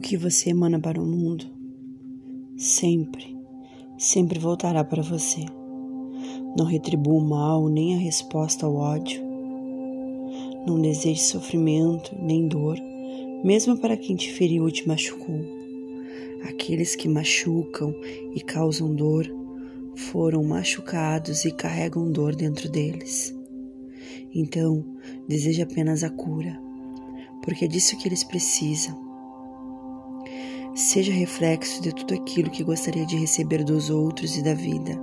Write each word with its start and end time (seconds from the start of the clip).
que 0.00 0.16
você 0.16 0.50
emana 0.50 0.80
para 0.80 1.00
o 1.00 1.06
mundo 1.06 1.62
sempre, 2.56 3.36
sempre 3.98 4.38
voltará 4.38 4.84
para 4.84 5.02
você. 5.02 5.44
Não 6.56 6.64
retribua 6.64 7.14
o 7.14 7.28
mal 7.28 7.68
nem 7.68 7.94
a 7.94 7.98
resposta 7.98 8.66
ao 8.66 8.76
ódio. 8.76 9.22
Não 10.66 10.80
deseje 10.80 11.22
sofrimento 11.22 12.14
nem 12.20 12.46
dor, 12.46 12.78
mesmo 13.42 13.76
para 13.78 13.96
quem 13.96 14.14
te 14.14 14.30
feriu 14.32 14.64
ou 14.64 14.70
te 14.70 14.86
machucou. 14.86 15.40
Aqueles 16.44 16.94
que 16.94 17.08
machucam 17.08 17.94
e 18.34 18.40
causam 18.40 18.94
dor 18.94 19.26
foram 19.94 20.42
machucados 20.44 21.44
e 21.44 21.50
carregam 21.50 22.10
dor 22.10 22.34
dentro 22.34 22.68
deles. 22.68 23.34
Então, 24.34 24.84
deseje 25.28 25.62
apenas 25.62 26.04
a 26.04 26.10
cura, 26.10 26.60
porque 27.42 27.64
é 27.64 27.68
disso 27.68 27.96
que 27.98 28.08
eles 28.08 28.24
precisam. 28.24 29.11
Seja 30.74 31.12
reflexo 31.12 31.82
de 31.82 31.94
tudo 31.94 32.14
aquilo 32.14 32.50
que 32.50 32.64
gostaria 32.64 33.04
de 33.04 33.16
receber 33.16 33.62
dos 33.62 33.90
outros 33.90 34.38
e 34.38 34.42
da 34.42 34.54
vida. 34.54 34.98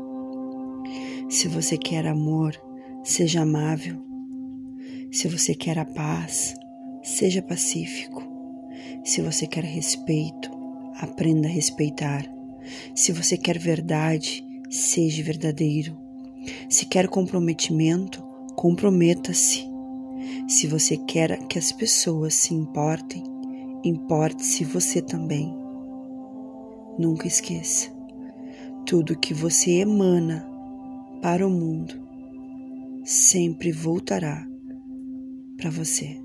Se 1.29 1.47
você 1.47 1.77
quer 1.77 2.07
amor, 2.07 2.59
seja 3.03 3.41
amável. 3.41 4.01
Se 5.11 5.27
você 5.27 5.53
quer 5.53 5.77
a 5.77 5.85
paz, 5.85 6.55
seja 7.03 7.43
pacífico. 7.43 8.23
Se 9.03 9.21
você 9.21 9.45
quer 9.45 9.63
respeito, 9.63 10.49
aprenda 10.95 11.47
a 11.47 11.51
respeitar. 11.51 12.25
Se 12.95 13.11
você 13.11 13.37
quer 13.37 13.59
verdade, 13.59 14.43
seja 14.71 15.21
verdadeiro. 15.21 15.95
Se 16.67 16.87
quer 16.87 17.07
comprometimento, 17.07 18.23
comprometa-se. 18.55 19.69
Se 20.47 20.65
você 20.65 20.97
quer 20.97 21.37
que 21.47 21.59
as 21.59 21.71
pessoas 21.71 22.33
se 22.33 22.55
importem, 22.55 23.23
importe-se 23.83 24.63
você 24.63 24.99
também. 24.99 25.58
Nunca 26.99 27.27
esqueça: 27.27 27.89
tudo 28.85 29.17
que 29.17 29.33
você 29.33 29.79
emana 29.79 30.45
para 31.21 31.47
o 31.47 31.49
mundo 31.49 31.93
sempre 33.05 33.71
voltará 33.71 34.45
para 35.55 35.69
você. 35.69 36.21